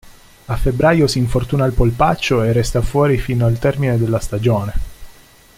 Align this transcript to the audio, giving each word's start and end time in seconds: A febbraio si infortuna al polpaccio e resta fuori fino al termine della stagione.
A 0.45 0.55
febbraio 0.57 1.05
si 1.05 1.19
infortuna 1.19 1.63
al 1.63 1.73
polpaccio 1.73 2.41
e 2.41 2.51
resta 2.53 2.81
fuori 2.81 3.19
fino 3.19 3.45
al 3.45 3.59
termine 3.59 3.99
della 3.99 4.17
stagione. 4.17 4.73